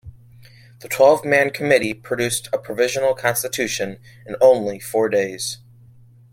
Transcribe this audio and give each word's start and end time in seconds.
The 0.79 0.87
twelve-man 0.87 1.51
committee 1.51 1.93
produced 1.93 2.49
a 2.51 2.57
provisional 2.57 3.13
constitution 3.13 3.99
in 4.25 4.35
only 4.41 4.79
four 4.79 5.09
days. 5.09 5.59